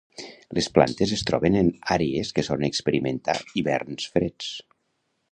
Les 0.57 0.67
plantes 0.77 1.11
es 1.17 1.23
troben 1.31 1.57
en 1.59 1.67
àrees 1.95 2.31
que 2.37 2.45
solen 2.47 2.65
experimentar 2.69 3.35
hiverns 3.61 4.07
freds. 4.15 4.49